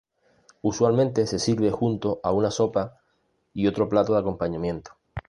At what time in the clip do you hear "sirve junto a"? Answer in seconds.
1.37-2.31